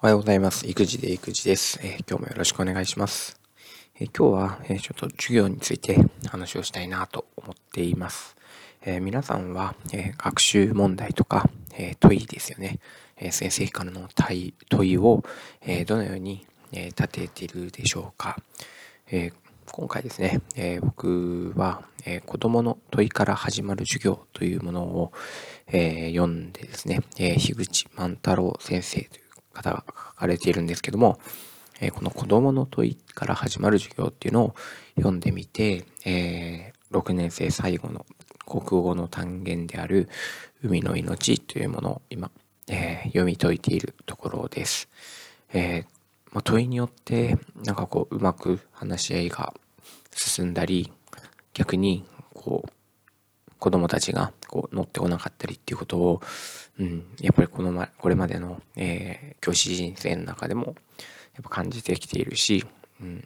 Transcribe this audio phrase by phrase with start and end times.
[0.00, 0.64] おはようございます。
[0.68, 1.80] 育児で育児です。
[1.82, 3.40] えー、今日もよろしくお願いします。
[3.98, 5.98] えー、今日は、えー、ちょっと授業について
[6.28, 8.36] 話をしたいなと思っています。
[8.82, 12.78] え皆さんは、え学習問題とか、え問いですよね。
[13.16, 14.08] え先生からの
[14.68, 15.24] 問いを、
[15.62, 18.36] えどのように、え立てているでしょうか。
[19.10, 19.32] え
[19.72, 25.12] 今回ですね、え僕は、え子供の問いから始まる授業というものを、
[25.66, 29.27] え読んでですね、え樋口万太郎先生という
[29.58, 31.18] 方が書かれているんですけども、
[31.80, 34.54] えこの子供の問いから始まる授業っていうのを
[34.96, 38.04] 読んでみて、えー、6年生最後の
[38.46, 40.08] 国語の単元である
[40.62, 42.30] 海の命というものを今、
[42.66, 44.88] えー、読み解いているところです。
[45.52, 45.84] え、
[46.32, 49.54] まあ、問いによってなんかこううまく話し合いが
[50.12, 50.92] 進んだり
[51.54, 52.70] 逆にこう
[53.58, 56.22] 子供たちがこう乗ってこなかったりっていうことを、
[56.78, 62.64] うん、やっぱりこの、ま、これまでの、えー、教師人生の中でもやっぱ感じてきているし、
[63.00, 63.24] うん、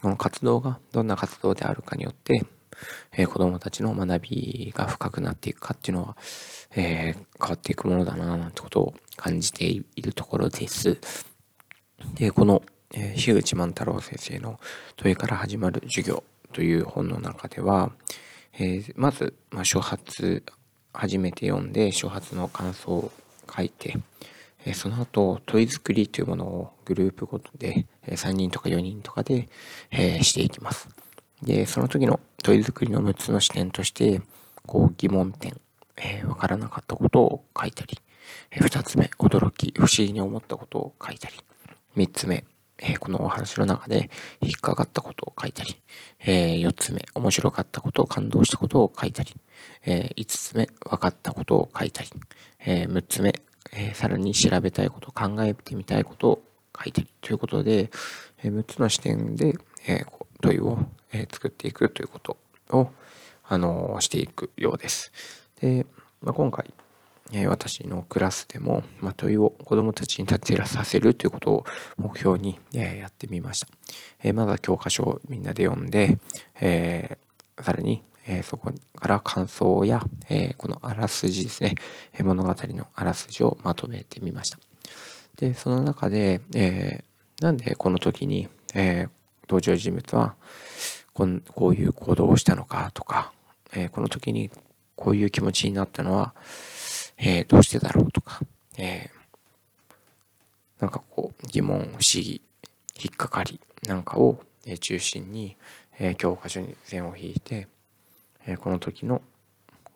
[0.00, 2.44] この活動がどんな活動であるかによって、
[3.12, 6.16] えー、子供たちの学びが深くなっていくかっていうのは、
[6.74, 10.98] えー、変わっていくものだななんてことを感じているところです。
[12.14, 12.62] で、この、
[12.94, 14.58] えー、樋口万太郎先生の
[14.96, 17.92] 問いから始まる授業という本の中では、
[18.54, 20.42] えー、まず、まあ、初発
[20.92, 23.12] 初めて読んで初発の感想を
[23.54, 23.96] 書いて、
[24.64, 29.48] えー、その後問い作りというものをグループごとで、えー、3人とか4人とかで、
[29.90, 30.88] えー、していきます。
[31.42, 34.20] でその時の問い作りの6つの視点として
[34.66, 35.60] こう疑問点、
[35.96, 37.98] えー、分からなかったことを書いたり、
[38.52, 41.34] えー、2つ目驚き不思議に思ったことを書いたり
[41.96, 42.44] 3つ目
[42.84, 45.76] え、このお話の中で引っかかったことを書いたり、
[46.18, 49.34] え、4つ目、面白かったことを感動したことを書いたり、
[49.86, 52.10] え、5つ目、分かったことを書いたり、
[52.58, 53.34] え6つ目、
[53.72, 56.42] えさらに調べたいこと、考えてみたいことを
[56.76, 57.90] 書いたりということで、
[58.42, 59.54] え6つの視点で、
[59.86, 60.04] え
[60.40, 60.78] 問いを、
[61.30, 62.36] 作っていくということ
[62.70, 62.90] を、
[63.44, 65.12] あのしていくようです。
[65.60, 65.86] で、
[66.20, 66.72] まあ、今回、
[67.32, 71.64] え私のクラスでも、ま、問いを子どもたちに立てらさせるということを
[71.96, 73.68] 目標に、えやってみました。
[74.22, 76.18] えまずは教科書をみんなで読んで、
[76.60, 81.74] えー、さらに、えそこから感想や、えこのあらすじですね、
[82.12, 84.58] え物語のあらすじをまとめてみました。
[85.36, 89.08] で、その中で、えー、なんでこの時に、えー、
[89.48, 90.34] 登場人物は
[91.12, 93.32] こんこういう行動をしたのかとか、
[93.74, 94.50] えー、この時に
[94.96, 96.34] こういう気持ちになったのは、
[97.18, 98.40] えー、どうしてだろうとか、
[98.78, 102.42] えー、なんかこう疑問、不思議、
[103.00, 105.56] 引っかかりなんかを、え中心に、
[105.98, 107.66] え教科書に線を引いて、
[108.46, 109.22] えこの時の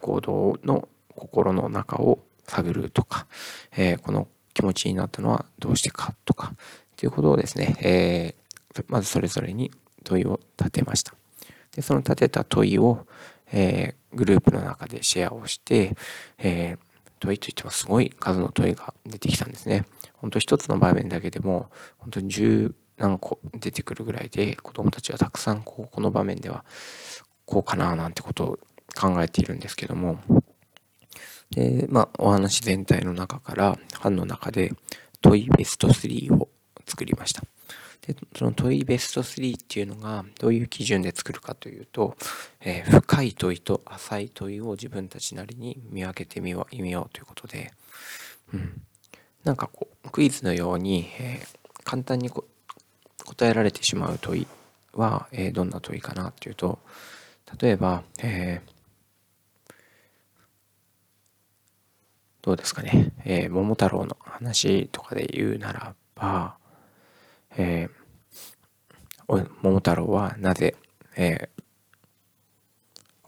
[0.00, 3.26] 行動の心の中を探るとか、
[3.76, 6.54] えこの気持ちになったのはどうしてかとか、
[6.96, 9.70] ということをですね、えー、まずそれぞれに
[10.04, 11.14] 問いを立てました。
[11.74, 13.06] で、その立てた問いを、
[13.52, 15.96] えー、グループの中でシェアをして、
[16.38, 16.78] えー、
[17.24, 19.86] 問いといってもすごい数の問いが出てきたんですね。
[20.14, 26.64] 本当一つの場面だけでも本当に十何個出てくるぐらいで子供たちはたくさんこうこの場面では
[27.46, 28.58] こうかななんてことを
[28.94, 30.18] 考えているんですけども
[31.50, 34.72] でまあお話全体の中から班の中で
[35.20, 36.48] 問いベスト3を
[36.86, 37.42] 作りました。
[38.06, 42.16] でその問いベスト3っていうのがどういう基準で作るかというと、
[42.60, 47.72] えー、深い問いと浅い問いを自分たちなりに見分けてみようようということで、
[48.52, 48.82] うん、
[49.42, 52.44] なんかこうクイズのように、えー、簡単に答
[53.48, 54.46] えられてしまう問い
[54.92, 56.78] は、えー、どんな問いかなっていうと
[57.60, 58.60] 例えば、え
[62.42, 66.56] どうですかね、え桃太郎の話とかで言うならば、
[67.56, 67.90] えー、
[69.62, 70.76] 桃太郎はなぜ、
[71.16, 71.62] えー、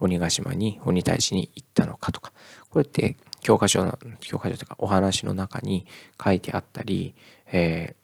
[0.00, 2.32] 鬼ヶ島に鬼退治に行ったのかとか
[2.70, 5.86] こうやって教科書の教科書とかお話の中に
[6.22, 7.14] 書いてあったり、
[7.52, 7.94] え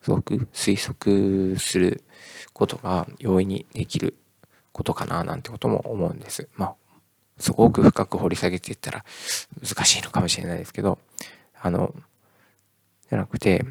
[0.00, 2.04] ー、すごく推測する
[2.52, 4.16] ことが容易にできる
[4.72, 6.48] ことかななんてことも思うんです。
[6.56, 6.74] まあ
[7.38, 9.04] すごく深く掘り下げていったら
[9.62, 10.98] 難しいのかもしれないですけど
[11.58, 11.94] あの
[13.08, 13.64] じゃなくて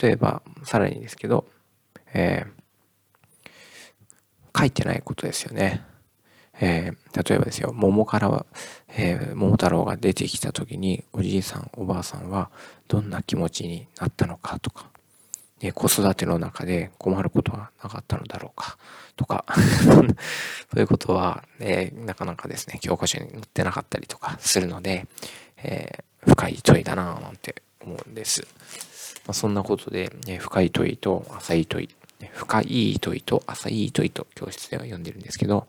[0.00, 1.46] 例えば、さらにですけど、
[2.14, 2.63] えー、
[4.56, 5.84] 書いてないことですよね。
[6.60, 8.46] えー、例えばですよ、桃からは、
[8.88, 12.50] えー、桃太郎が出てきた時に、おじいさん、おばあさんは
[12.86, 14.86] どんな気持ちになったのかとか、
[15.58, 18.76] で子育ての中で困ることはなかったのだろうか
[19.16, 19.46] とか
[19.86, 20.02] そ
[20.76, 25.06] ういうことは、え、なかなかですね、教科書に載ってなかったりとかするので、
[25.58, 28.46] え、深い問いだなぁなんて思うんです。
[29.26, 31.88] まあ、そんなことで、え深い問いと浅い問い、
[32.34, 35.66] 深い問いと浅い問いと教室では呼んでるんですけど、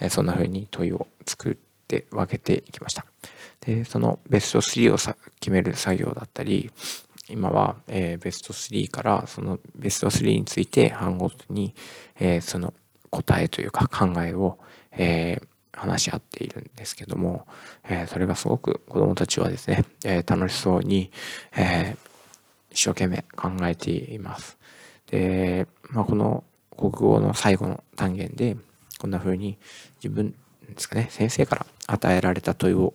[0.00, 1.56] えそんな風に問いを作っ
[1.88, 3.04] て分けていきました。
[3.60, 6.70] で、そのベスト3をさ決める作業だったり、
[7.28, 11.74] 今は、えー、ベスト3からそのベスト3について半ごとに、
[12.20, 12.72] えー、その
[13.10, 14.58] 答えというか考えを、
[14.92, 15.46] えー、
[15.78, 17.46] 話し合っているんですけども、
[17.88, 21.10] えー、それがすごく子供たちはですね、えー、楽しそうに、
[21.56, 24.56] えー、一生懸命考えています。
[25.06, 26.44] で、まあ、この
[26.76, 28.56] 国語の最後の単元で、
[28.98, 29.58] こんな風に
[30.02, 30.34] 自分
[30.68, 32.94] ですかね、先生から与えられた問いを、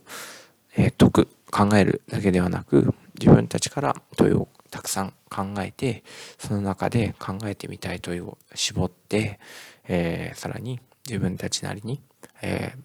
[0.75, 6.04] えー、解く、考えるだけではなく、自分たちから問いをたくさん考えて、
[6.38, 9.40] その中で考えてみたい問いを絞って、
[9.88, 12.02] えー、さらに自分たちなりに、
[12.42, 12.80] えー、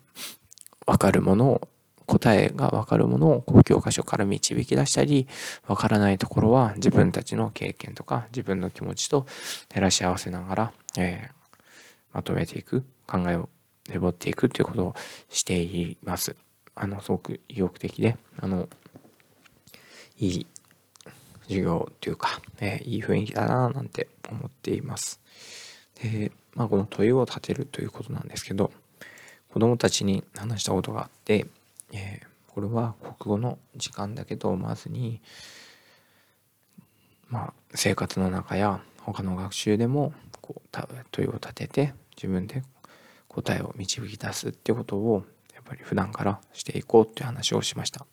[0.84, 1.68] 分かるものを
[2.06, 5.26] 答えが分かるものをこう教科書から導き出したり、
[5.66, 9.26] 分からないところは自分たちの経験とか自分の気持ちと
[9.68, 11.34] 照らし合わせながら、えー、
[12.12, 13.48] まとめていく、考えを
[13.90, 14.94] 絞っていくということを
[15.28, 16.36] しています。
[16.74, 18.68] あの、すごく意欲的で、あの、
[20.18, 20.46] いい
[21.44, 25.20] 授業というか、えー、いい雰囲気だななんて思っています。
[26.02, 28.72] で、まあ、この問いを立てるということなんですけど、
[29.52, 31.46] 子供たちに話したことがあって、
[31.92, 35.20] えー、これは国語の時間だけどまずに、
[37.28, 40.68] まあ、生活の中や他の学習でもこう
[41.10, 42.62] 問いを立てて自分で
[43.28, 45.24] 答えを導き出すってことを
[45.54, 48.06] やっぱり普段からしていこうっていう話をしました。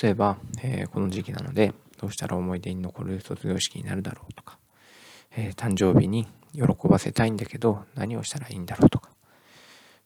[0.00, 4.58] 例えば、えー、この時期なのでどうしたら思い出に残る卒業式になるだろうとか、
[5.36, 9.11] えー、誕生日に喜ばせたいんだけど何をしたらいいんだろうとか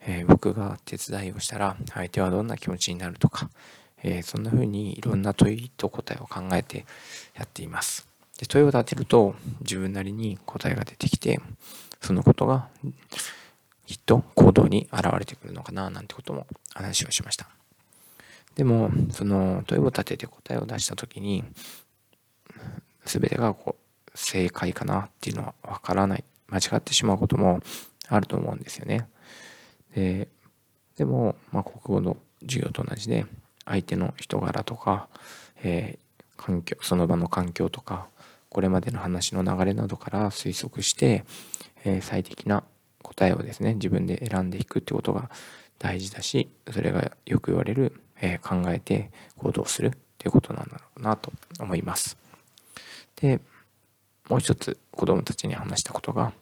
[0.06, 3.50] えー、僕が手伝いをしたら相手はどんな気持ちになるとか、
[4.03, 6.87] えー、そんな風にいろんな問いと答えを考えて
[7.37, 8.08] やっています。
[8.38, 11.41] で問いを立てると自分なりに答えが出てきて
[12.00, 12.69] そのことが
[13.87, 17.49] きっと行動に現れてくるのかななんてことも話をしました。
[18.55, 21.44] でもその問いを立てて答えを出した時に
[23.05, 27.61] 全てがこう正解かなっていうのはわからない間違ってしまうことも
[28.08, 29.08] あると思うんですよね。
[29.96, 30.28] で
[30.96, 33.26] でも、まあ、国語の授業と同じで
[33.64, 35.08] 相手の人柄とか、
[35.62, 38.06] えー、環境その場の環境とか
[38.50, 41.25] これまでの話の流れなどから推測して、
[41.84, 42.62] えー、最適な
[43.02, 45.31] 答えをですね自分で選んでいくってことが
[45.78, 52.16] 大事だしそれがよく言われる、えー、考えて行動するっていうことなんだろうなと思います。
[53.16, 53.40] で
[54.28, 56.32] もう一つ子供たちに話したことが、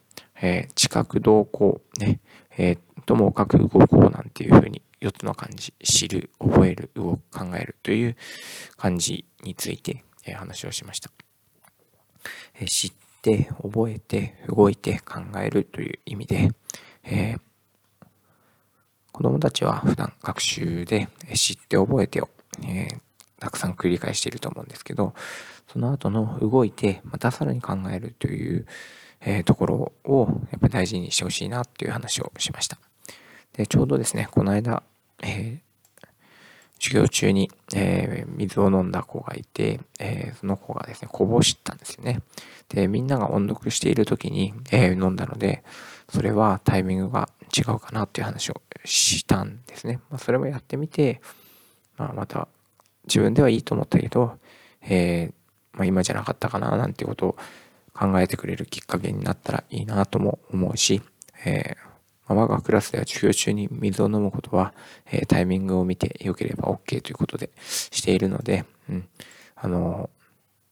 [0.40, 2.20] えー、知覚動向ね、
[2.56, 8.16] えー、ともかく動こうなんていうふうに4つの漢字、知る、覚える、動く、考えるという
[8.76, 11.10] 漢字について、え話をしました。
[12.54, 16.50] え知って、覚えて、動いて、考えるという意味で、
[17.02, 17.40] えー、
[19.12, 22.30] 子供たちは普段学習で知って覚えてを、
[22.62, 22.98] えー、
[23.38, 25.14] たくさん繰り返していると思うんですけど、
[25.70, 28.66] その後の動いて、またさらに考えるという、
[29.24, 32.78] えー、ところをやっぱり大事にしてほしいなっていう話をしました。
[33.54, 34.82] で、ちょうどですね、この間、
[35.22, 36.06] えー、
[36.78, 42.20] 授業中に、えー、水を飲んだ子がいて、え、その子がですね、こぼしたんですよね。
[42.68, 45.64] で、みんなが音読している時に、え飲んだので、
[46.10, 50.00] それはタイミングが違うかなっていう話をしたんですね。
[50.10, 51.22] まあ、それもやってみて、
[51.96, 52.48] まあ、また
[53.06, 54.38] 自分ではいいと思ったけど、
[54.82, 55.30] え
[55.72, 57.36] まあ、今じゃなかったかななんてことを
[57.94, 61.02] 考えてくれるきっかけになったらいいなとも思うし、
[61.44, 61.94] えー
[62.26, 64.72] 我がクラスでは授業中に水を飲むことは、
[65.12, 69.08] えー、タイミングを見て良ければ OK ということでしているので、うん、
[69.56, 70.08] あの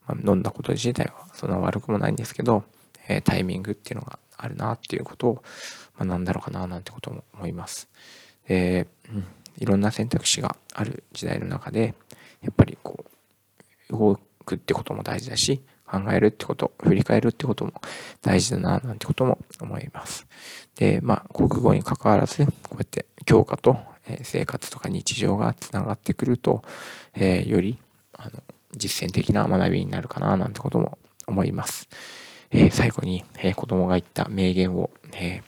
[0.07, 2.65] まあ、飲んだこと自体はそんな悪くもないんですけど、
[3.09, 5.43] えー、タイミングっていうのがあるなっていうことを
[5.99, 7.89] 学んだのかななんてことも思います。
[8.49, 9.27] で、うん、
[9.59, 11.95] いろんな選択肢がある時代の中で、
[12.43, 13.05] やっぱりこ
[13.91, 15.63] う、動くってことも大事だし、
[15.93, 17.73] 考えるってこと、振り返るってことも
[18.23, 20.27] 大事だな、なんてことも思います。
[20.77, 23.79] で、まあ、国語に関わらず、こうやって教科と、
[24.23, 26.63] 生活とか日常がつながってくると、
[27.15, 27.79] えー、より、
[28.15, 28.43] あの、
[28.75, 31.89] 実践的な学びになるかな、なんてことも思います。
[32.51, 35.43] えー、最後に、えー、子供が言った名言を、え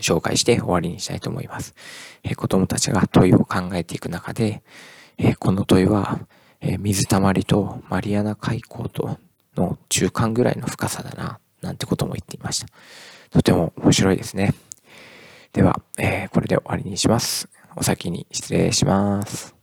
[0.00, 1.74] 紹介して終わりにしたいと思います。
[2.22, 4.62] え子供たちが問いを考えていく中で、
[5.18, 6.20] えこの問いは、
[6.60, 9.18] え水たまりとマリアナ海溝と
[9.56, 12.66] の中間ぐらいの深さだな、なんてことも言っていました。
[13.30, 14.54] とても面白いですね。
[15.52, 17.48] では、えー、これで終わりにします。
[17.76, 19.53] お先に失礼します。